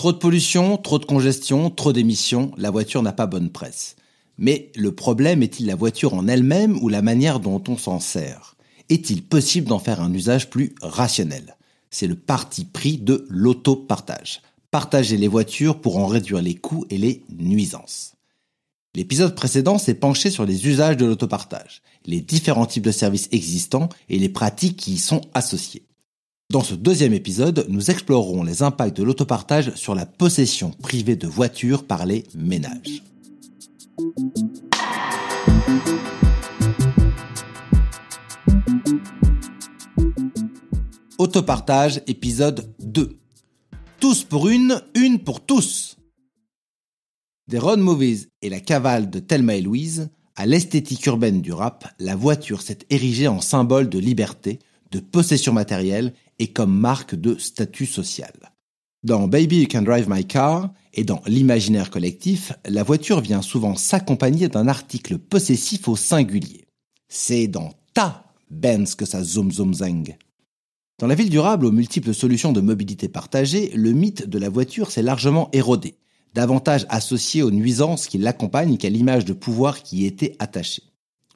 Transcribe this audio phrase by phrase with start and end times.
[0.00, 3.96] Trop de pollution, trop de congestion, trop d'émissions, la voiture n'a pas bonne presse.
[4.38, 8.56] Mais le problème est-il la voiture en elle-même ou la manière dont on s'en sert?
[8.88, 11.54] Est-il possible d'en faire un usage plus rationnel?
[11.90, 14.40] C'est le parti pris de l'autopartage.
[14.70, 18.14] Partager les voitures pour en réduire les coûts et les nuisances.
[18.94, 23.90] L'épisode précédent s'est penché sur les usages de l'autopartage, les différents types de services existants
[24.08, 25.89] et les pratiques qui y sont associées.
[26.50, 31.28] Dans ce deuxième épisode, nous explorerons les impacts de l'autopartage sur la possession privée de
[31.28, 33.04] voitures par les ménages.
[41.18, 43.16] Autopartage, épisode 2.
[44.00, 45.98] Tous pour une, une pour tous.
[47.46, 51.86] Des road movies et la cavale de Thelma et Louise, à l'esthétique urbaine du rap,
[52.00, 54.58] la voiture s'est érigée en symbole de liberté,
[54.90, 58.32] de possession matérielle et comme marque de statut social.
[59.04, 63.76] Dans Baby You Can Drive My Car et dans l'imaginaire collectif, la voiture vient souvent
[63.76, 66.66] s'accompagner d'un article possessif au singulier.
[67.08, 70.16] C'est dans ta Benz que ça zoom zoom zang.
[70.98, 74.90] Dans la ville durable aux multiples solutions de mobilité partagée, le mythe de la voiture
[74.90, 75.94] s'est largement érodé,
[76.34, 80.82] davantage associé aux nuisances qui l'accompagnent qu'à l'image de pouvoir qui y était attachée.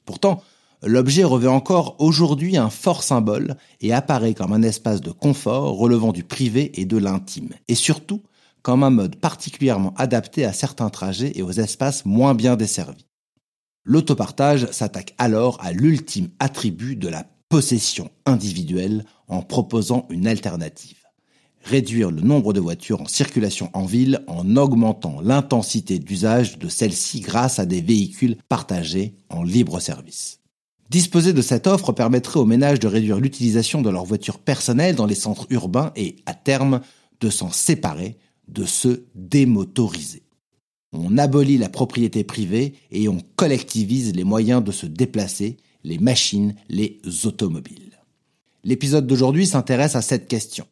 [0.05, 0.43] Pourtant,
[0.87, 6.13] l'objet revêt encore aujourd'hui un fort symbole et apparaît comme un espace de confort relevant
[6.13, 8.23] du privé et de l'intime, et surtout
[8.63, 13.07] comme un mode particulièrement adapté à certains trajets et aux espaces moins bien desservis.
[13.85, 20.97] L'autopartage s'attaque alors à l'ultime attribut de la possession individuelle en proposant une alternative.
[21.63, 27.21] Réduire le nombre de voitures en circulation en ville en augmentant l'intensité d'usage de celles-ci
[27.21, 30.41] grâce à des véhicules partagés en libre service.
[30.95, 35.07] Disposer de cette offre permettrait aux ménages de réduire l'utilisation de leurs voitures personnelles dans
[35.07, 36.83] les centres urbains et, à terme,
[37.21, 38.17] de s'en séparer,
[38.47, 40.23] de se démotoriser.
[40.93, 46.55] On abolit la propriété privée et on collectivise les moyens de se déplacer, les machines,
[46.69, 47.99] les automobiles.
[48.63, 50.65] L'épisode d'aujourd'hui s'intéresse à cette question.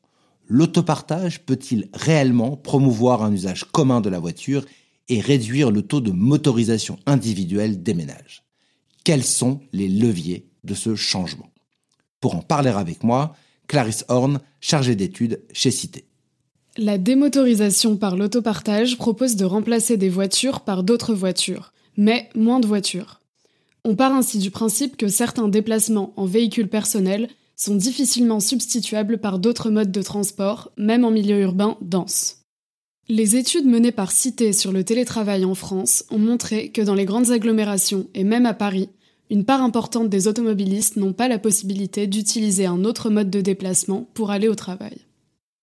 [0.46, 4.66] L'autopartage peut-il réellement promouvoir un usage commun de la voiture
[5.08, 8.41] et réduire le taux de motorisation individuelle des ménages?
[9.04, 11.50] Quels sont les leviers de ce changement?
[12.20, 13.34] Pour en parler avec moi,
[13.66, 16.04] Clarisse Horn, chargée d'études chez Cité.
[16.76, 22.66] La démotorisation par l'autopartage propose de remplacer des voitures par d'autres voitures, mais moins de
[22.66, 23.20] voitures.
[23.84, 29.38] On part ainsi du principe que certains déplacements en véhicule personnel sont difficilement substituables par
[29.38, 32.41] d'autres modes de transport, même en milieu urbain dense.
[33.14, 37.04] Les études menées par Cité sur le télétravail en France ont montré que dans les
[37.04, 38.88] grandes agglomérations et même à Paris,
[39.28, 44.08] une part importante des automobilistes n'ont pas la possibilité d'utiliser un autre mode de déplacement
[44.14, 44.96] pour aller au travail.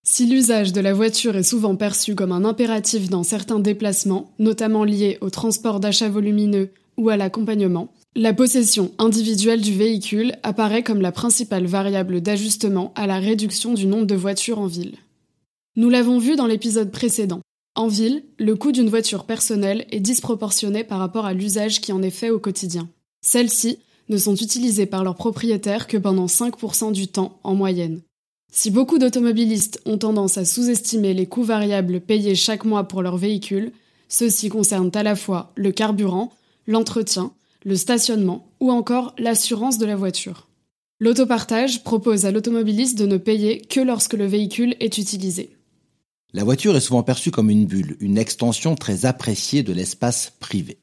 [0.03, 4.83] Si l'usage de la voiture est souvent perçu comme un impératif dans certains déplacements, notamment
[4.83, 11.01] liés au transport d'achats volumineux ou à l'accompagnement, la possession individuelle du véhicule apparaît comme
[11.01, 14.97] la principale variable d'ajustement à la réduction du nombre de voitures en ville.
[15.79, 17.39] Nous l'avons vu dans l'épisode précédent.
[17.73, 22.01] En ville, le coût d'une voiture personnelle est disproportionné par rapport à l'usage qui en
[22.01, 22.89] est fait au quotidien.
[23.21, 23.79] Celles-ci
[24.09, 28.01] ne sont utilisées par leurs propriétaires que pendant 5% du temps en moyenne.
[28.51, 33.15] Si beaucoup d'automobilistes ont tendance à sous-estimer les coûts variables payés chaque mois pour leur
[33.15, 33.71] véhicule,
[34.09, 36.33] ceux-ci concernent à la fois le carburant,
[36.67, 37.31] l'entretien,
[37.63, 40.49] le stationnement ou encore l'assurance de la voiture.
[40.99, 45.55] L'autopartage propose à l'automobiliste de ne payer que lorsque le véhicule est utilisé.
[46.31, 50.77] La voiture est souvent perçue comme une bulle, une extension très appréciée de l'espace privé.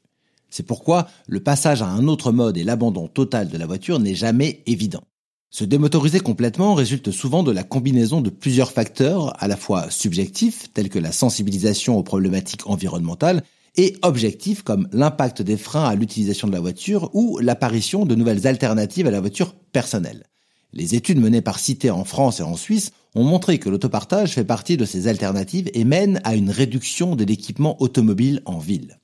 [0.49, 4.13] C'est pourquoi le passage à un autre mode et l'abandon total de la voiture n'est
[4.13, 5.03] jamais évident.
[5.49, 10.73] Se démotoriser complètement résulte souvent de la combinaison de plusieurs facteurs, à la fois subjectifs,
[10.73, 13.41] tels que la sensibilisation aux problématiques environnementales,
[13.77, 18.47] et objectifs comme l'impact des freins à l'utilisation de la voiture ou l'apparition de nouvelles
[18.47, 20.25] alternatives à la voiture personnelle.
[20.73, 24.43] Les études menées par Cité en France et en Suisse ont montré que l'autopartage fait
[24.43, 28.99] partie de ces alternatives et mène à une réduction de l'équipement automobile en ville.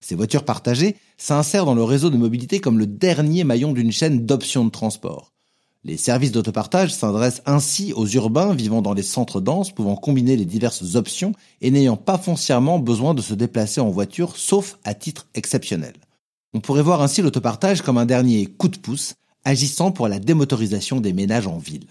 [0.00, 4.26] Ces voitures partagées s'insèrent dans le réseau de mobilité comme le dernier maillon d'une chaîne
[4.26, 5.32] d'options de transport.
[5.82, 10.46] Les services d'autopartage s'adressent ainsi aux urbains vivant dans les centres denses, pouvant combiner les
[10.46, 15.26] diverses options et n'ayant pas foncièrement besoin de se déplacer en voiture, sauf à titre
[15.34, 15.94] exceptionnel.
[16.54, 21.00] On pourrait voir ainsi l'autopartage comme un dernier coup de pouce, agissant pour la démotorisation
[21.00, 21.86] des ménages en ville.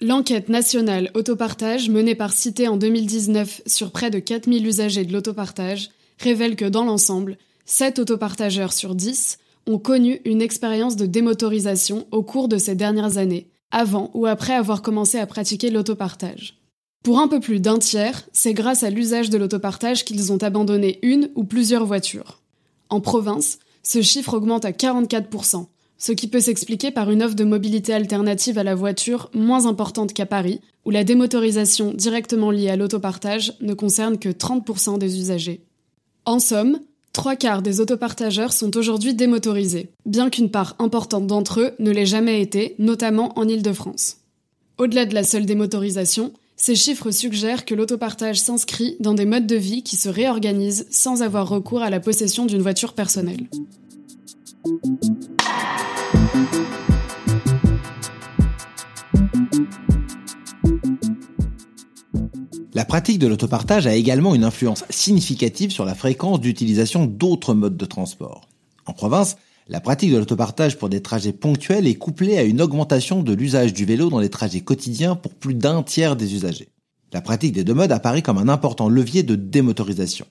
[0.00, 5.90] L'enquête nationale autopartage menée par Cité en 2019 sur près de 4000 usagers de l'autopartage
[6.18, 7.36] révèle que dans l'ensemble,
[7.66, 13.18] 7 autopartageurs sur 10 ont connu une expérience de démotorisation au cours de ces dernières
[13.18, 16.56] années, avant ou après avoir commencé à pratiquer l'autopartage.
[17.04, 20.98] Pour un peu plus d'un tiers, c'est grâce à l'usage de l'autopartage qu'ils ont abandonné
[21.02, 22.40] une ou plusieurs voitures.
[22.88, 25.66] En province, ce chiffre augmente à 44%,
[26.00, 30.12] ce qui peut s'expliquer par une offre de mobilité alternative à la voiture moins importante
[30.12, 35.60] qu'à Paris, où la démotorisation directement liée à l'autopartage ne concerne que 30% des usagers.
[36.24, 36.80] En somme,
[37.12, 42.06] Trois quarts des autopartageurs sont aujourd'hui démotorisés, bien qu'une part importante d'entre eux ne l'ait
[42.06, 44.18] jamais été, notamment en Île-de-France.
[44.78, 49.56] Au-delà de la seule démotorisation, ces chiffres suggèrent que l'autopartage s'inscrit dans des modes de
[49.56, 53.48] vie qui se réorganisent sans avoir recours à la possession d'une voiture personnelle.
[62.72, 67.76] La pratique de l'autopartage a également une influence significative sur la fréquence d'utilisation d'autres modes
[67.76, 68.48] de transport.
[68.86, 69.36] En province,
[69.68, 73.72] la pratique de l'autopartage pour des trajets ponctuels est couplée à une augmentation de l'usage
[73.72, 76.70] du vélo dans les trajets quotidiens pour plus d'un tiers des usagers.
[77.12, 80.26] La pratique des deux modes apparaît comme un important levier de démotorisation.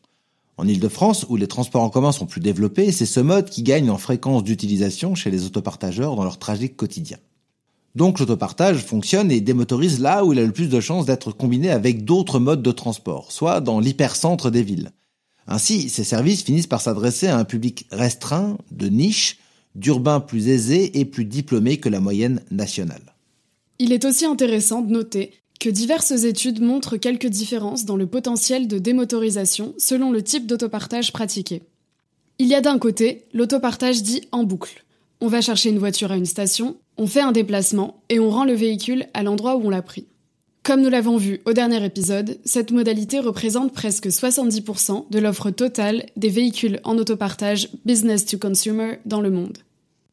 [0.59, 3.89] En Ile-de-France, où les transports en commun sont plus développés, c'est ce mode qui gagne
[3.89, 7.19] en fréquence d'utilisation chez les autopartageurs dans leurs trajets quotidiens.
[7.95, 11.69] Donc l'autopartage fonctionne et démotorise là où il a le plus de chances d'être combiné
[11.69, 14.91] avec d'autres modes de transport, soit dans l'hypercentre des villes.
[15.47, 19.38] Ainsi, ces services finissent par s'adresser à un public restreint, de niche,
[19.75, 23.15] d'urbains plus aisés et plus diplômés que la moyenne nationale.
[23.79, 28.67] Il est aussi intéressant de noter que diverses études montrent quelques différences dans le potentiel
[28.67, 31.61] de démotorisation selon le type d'autopartage pratiqué.
[32.39, 34.85] Il y a d'un côté l'autopartage dit en boucle.
[35.19, 38.45] On va chercher une voiture à une station, on fait un déplacement et on rend
[38.45, 40.07] le véhicule à l'endroit où on l'a pris.
[40.63, 46.05] Comme nous l'avons vu au dernier épisode, cette modalité représente presque 70% de l'offre totale
[46.15, 49.57] des véhicules en autopartage business to consumer dans le monde.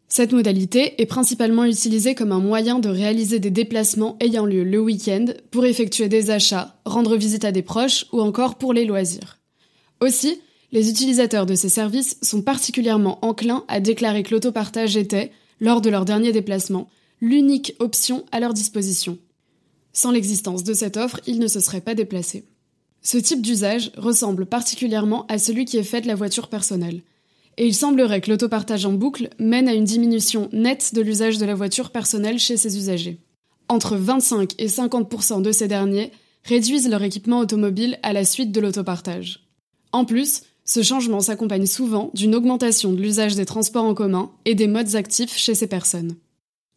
[0.09, 4.81] Cette modalité est principalement utilisée comme un moyen de réaliser des déplacements ayant lieu le
[4.81, 9.39] week-end pour effectuer des achats, rendre visite à des proches ou encore pour les loisirs.
[10.01, 10.41] Aussi,
[10.73, 15.91] les utilisateurs de ces services sont particulièrement enclins à déclarer que l'autopartage était, lors de
[15.91, 16.89] leur dernier déplacement,
[17.21, 19.19] l'unique option à leur disposition.
[19.93, 22.45] Sans l'existence de cette offre, ils ne se seraient pas déplacés.
[23.03, 27.03] Ce type d'usage ressemble particulièrement à celui qui est fait de la voiture personnelle.
[27.59, 31.47] Et il semblerait que l'autopartage en boucle mène à une diminution nette de l'usage de
[31.47, 33.19] la voiture personnelle chez ses usagers.
[33.69, 36.13] Entre 25 et 50% de ces derniers
[36.45, 39.41] réduisent leur équipement automobile à la suite de l'autopartage.
[39.93, 44.55] En plus, ce changement s'accompagne souvent d'une augmentation de l'usage des transports en commun et
[44.55, 46.17] des modes actifs chez ces personnes.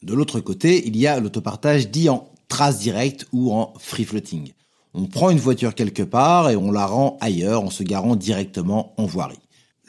[0.02, 4.54] De l'autre côté, il y a l'autopartage dit en trace directe ou en free floating.
[4.94, 8.94] On prend une voiture quelque part et on la rend ailleurs en se garant directement
[8.98, 9.40] en voirie.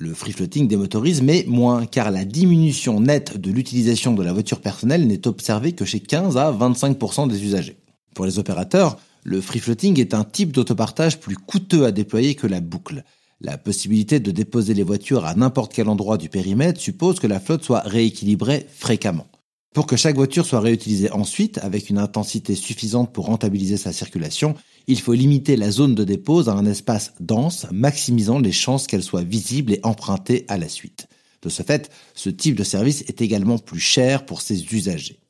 [0.03, 4.63] Le free floating démotorise, mais moins, car la diminution nette de l'utilisation de la voiture
[4.63, 7.77] personnelle n'est observée que chez 15 à 25% des usagers.
[8.15, 12.47] Pour les opérateurs, le free floating est un type d'autopartage plus coûteux à déployer que
[12.47, 13.05] la boucle.
[13.43, 17.39] La possibilité de déposer les voitures à n'importe quel endroit du périmètre suppose que la
[17.39, 19.27] flotte soit rééquilibrée fréquemment.
[19.73, 24.57] Pour que chaque voiture soit réutilisée ensuite avec une intensité suffisante pour rentabiliser sa circulation,
[24.89, 29.05] il faut limiter la zone de dépose à un espace dense, maximisant les chances qu'elle
[29.05, 31.07] soit visible et empruntée à la suite.
[31.43, 35.21] De ce fait, ce type de service est également plus cher pour ses usagers.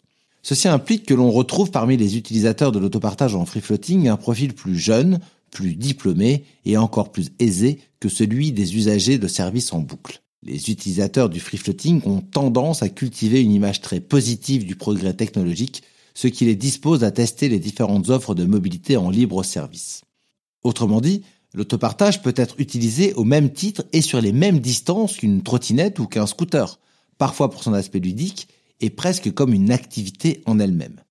[0.43, 4.55] Ceci implique que l'on retrouve parmi les utilisateurs de l'autopartage en free floating un profil
[4.55, 5.21] plus jeune,
[5.51, 10.23] plus diplômé et encore plus aisé que celui des usagers de services en boucle.
[10.43, 15.13] Les utilisateurs du free floating ont tendance à cultiver une image très positive du progrès
[15.13, 15.83] technologique,
[16.15, 20.03] ce qui les dispose à tester les différentes offres de mobilité en libre service.
[20.63, 25.43] Autrement dit, l'autopartage peut être utilisé au même titre et sur les mêmes distances qu'une
[25.43, 26.79] trottinette ou qu'un scooter,
[27.19, 28.49] parfois pour son aspect ludique
[28.81, 31.03] et presque comme une activité en elle-même.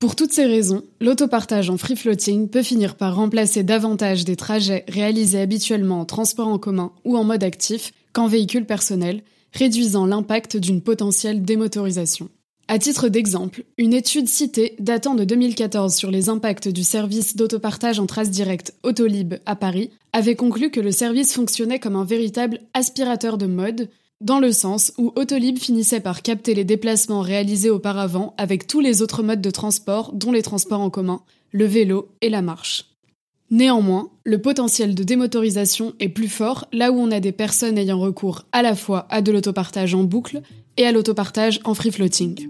[0.00, 4.84] Pour toutes ces raisons, l'autopartage en free floating peut finir par remplacer davantage des trajets
[4.88, 10.56] réalisés habituellement en transport en commun ou en mode actif qu'en véhicule personnel, réduisant l'impact
[10.56, 12.30] d'une potentielle démotorisation.
[12.66, 18.00] À titre d'exemple, une étude citée datant de 2014 sur les impacts du service d'autopartage
[18.00, 22.60] en trace directe Autolib à Paris avait conclu que le service fonctionnait comme un véritable
[22.72, 23.90] aspirateur de mode,
[24.22, 29.02] dans le sens où Autolib finissait par capter les déplacements réalisés auparavant avec tous les
[29.02, 31.20] autres modes de transport, dont les transports en commun,
[31.52, 32.93] le vélo et la marche.
[33.50, 38.00] Néanmoins, le potentiel de démotorisation est plus fort là où on a des personnes ayant
[38.00, 40.40] recours à la fois à de l'autopartage en boucle
[40.78, 42.48] et à l'autopartage en free floating.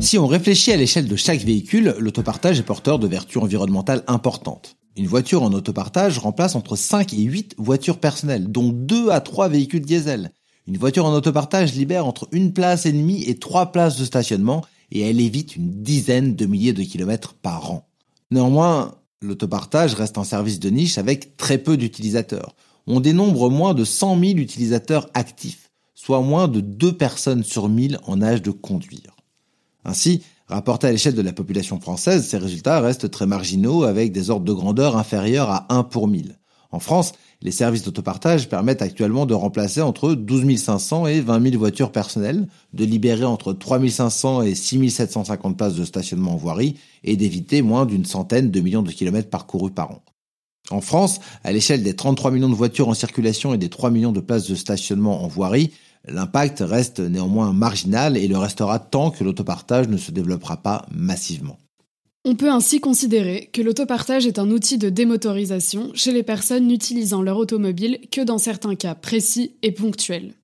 [0.00, 4.76] Si on réfléchit à l'échelle de chaque véhicule, l'autopartage est porteur de vertus environnementales importantes.
[4.96, 9.48] Une voiture en autopartage remplace entre 5 et 8 voitures personnelles, dont 2 à 3
[9.48, 10.30] véhicules diesel.
[10.68, 14.66] Une voiture en autopartage libère entre une place et demie et trois places de stationnement
[14.90, 17.88] et elle évite une dizaine de milliers de kilomètres par an.
[18.30, 22.54] Néanmoins, l'autopartage reste un service de niche avec très peu d'utilisateurs.
[22.86, 27.98] On dénombre moins de 100 000 utilisateurs actifs, soit moins de 2 personnes sur 1000
[28.06, 29.16] en âge de conduire.
[29.86, 34.28] Ainsi, rapporté à l'échelle de la population française, ces résultats restent très marginaux avec des
[34.28, 36.38] ordres de grandeur inférieurs à 1 pour 1000.
[36.70, 41.58] En France, les services d'autopartage permettent actuellement de remplacer entre 12 500 et 20 000
[41.58, 46.76] voitures personnelles, de libérer entre 3 500 et 6 750 places de stationnement en voirie
[47.04, 50.02] et d'éviter moins d'une centaine de millions de kilomètres parcourus par an.
[50.70, 54.12] En France, à l'échelle des 33 millions de voitures en circulation et des 3 millions
[54.12, 55.72] de places de stationnement en voirie,
[56.06, 61.58] l'impact reste néanmoins marginal et le restera tant que l'autopartage ne se développera pas massivement.
[62.30, 67.22] On peut ainsi considérer que l'autopartage est un outil de démotorisation chez les personnes n'utilisant
[67.22, 70.34] leur automobile que dans certains cas précis et ponctuels.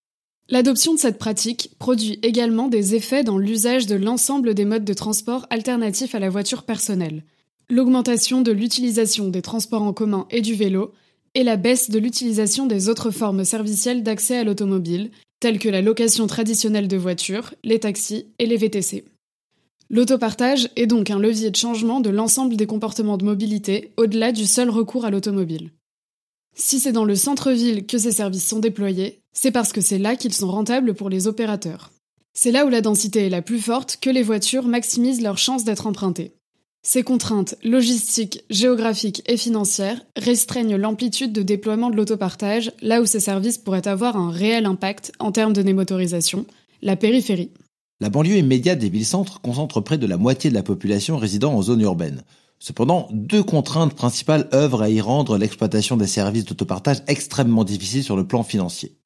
[0.48, 4.94] L'adoption de cette pratique produit également des effets dans l'usage de l'ensemble des modes de
[4.94, 7.22] transport alternatifs à la voiture personnelle.
[7.68, 10.92] L'augmentation de l'utilisation des transports en commun et du vélo,
[11.34, 15.82] et la baisse de l'utilisation des autres formes servicielles d'accès à l'automobile, telles que la
[15.82, 19.04] location traditionnelle de voitures, les taxis et les VTC.
[19.90, 24.46] L'autopartage est donc un levier de changement de l'ensemble des comportements de mobilité au-delà du
[24.46, 25.70] seul recours à l'automobile.
[26.56, 30.16] Si c'est dans le centre-ville que ces services sont déployés, c'est parce que c'est là
[30.16, 31.90] qu'ils sont rentables pour les opérateurs.
[32.32, 35.64] C'est là où la densité est la plus forte que les voitures maximisent leurs chances
[35.64, 36.34] d'être empruntées.
[36.82, 43.20] Ces contraintes logistiques, géographiques et financières restreignent l'amplitude de déploiement de l'autopartage là où ces
[43.20, 46.44] services pourraient avoir un réel impact en termes de démotorisation,
[46.82, 47.50] la périphérie.
[48.00, 51.62] La banlieue immédiate des villes-centres concentre près de la moitié de la population résidant en
[51.62, 52.24] zone urbaine.
[52.58, 58.16] Cependant, deux contraintes principales œuvrent à y rendre l'exploitation des services d'autopartage extrêmement difficile sur
[58.16, 58.96] le plan financier.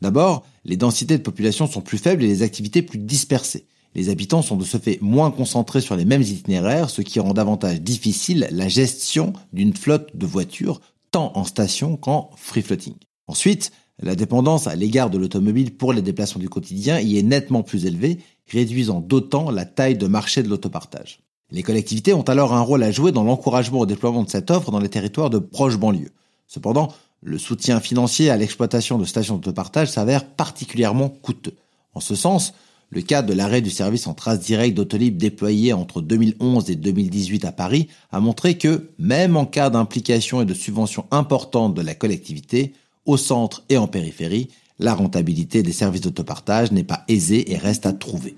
[0.00, 3.66] D'abord, les densités de population sont plus faibles et les activités plus dispersées.
[3.94, 7.34] Les habitants sont de ce fait moins concentrés sur les mêmes itinéraires, ce qui rend
[7.34, 12.94] davantage difficile la gestion d'une flotte de voitures, tant en station qu'en free floating.
[13.26, 17.62] Ensuite, la dépendance à l'égard de l'automobile pour les déplacements du quotidien y est nettement
[17.62, 21.20] plus élevée réduisant d'autant la taille de marché de l'autopartage.
[21.50, 24.70] Les collectivités ont alors un rôle à jouer dans l'encouragement au déploiement de cette offre
[24.70, 26.12] dans les territoires de proches banlieues.
[26.46, 31.56] Cependant, le soutien financier à l'exploitation de stations d'autopartage s'avère particulièrement coûteux.
[31.94, 32.54] En ce sens,
[32.90, 37.44] le cas de l'arrêt du service en trace directe d'Autolib déployé entre 2011 et 2018
[37.44, 41.94] à Paris a montré que, même en cas d'implication et de subvention importante de la
[41.94, 42.72] collectivité,
[43.08, 44.48] au centre et en périphérie,
[44.78, 48.36] la rentabilité des services d'autopartage n'est pas aisée et reste à trouver.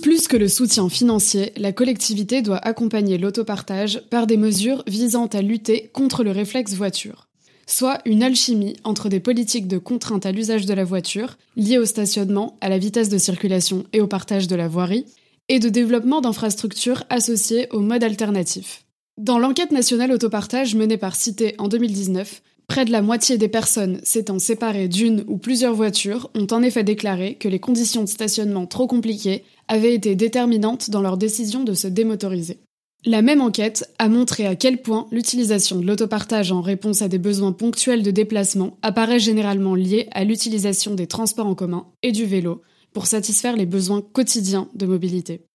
[0.00, 5.42] Plus que le soutien financier, la collectivité doit accompagner l'autopartage par des mesures visant à
[5.42, 7.28] lutter contre le réflexe voiture
[7.64, 11.86] soit une alchimie entre des politiques de contrainte à l'usage de la voiture, liées au
[11.86, 15.06] stationnement, à la vitesse de circulation et au partage de la voirie,
[15.52, 18.86] et de développement d'infrastructures associées au mode alternatif.
[19.18, 24.00] Dans l'enquête nationale autopartage menée par Cité en 2019, près de la moitié des personnes
[24.02, 28.64] s'étant séparées d'une ou plusieurs voitures ont en effet déclaré que les conditions de stationnement
[28.64, 32.60] trop compliquées avaient été déterminantes dans leur décision de se démotoriser.
[33.04, 37.18] La même enquête a montré à quel point l'utilisation de l'autopartage en réponse à des
[37.18, 42.24] besoins ponctuels de déplacement apparaît généralement liée à l'utilisation des transports en commun et du
[42.24, 45.46] vélo, pour satisfaire les besoins quotidiens de mobilité.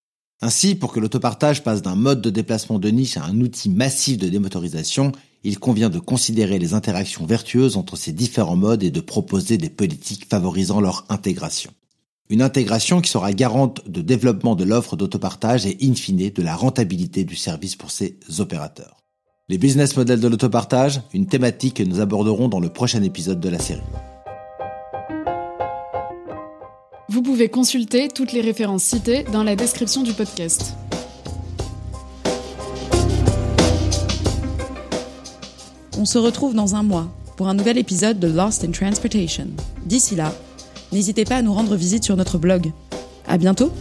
[0.41, 4.17] Ainsi, pour que l'autopartage passe d'un mode de déplacement de niche à un outil massif
[4.17, 5.11] de démotorisation,
[5.43, 9.69] il convient de considérer les interactions vertueuses entre ces différents modes et de proposer des
[9.69, 11.71] politiques favorisant leur intégration.
[12.29, 16.55] Une intégration qui sera garante de développement de l'offre d'autopartage et in fine de la
[16.55, 18.97] rentabilité du service pour ces opérateurs.
[19.47, 23.49] Les business models de l'autopartage, une thématique que nous aborderons dans le prochain épisode de
[23.49, 23.81] la série.
[27.09, 30.75] Vous pouvez consulter toutes les références citées dans la description du podcast.
[35.97, 39.47] On se retrouve dans un mois pour un nouvel épisode de Lost in Transportation.
[39.85, 40.33] D'ici là,
[40.91, 42.73] n'hésitez pas à nous rendre visite sur notre blog.
[43.25, 43.71] À bientôt!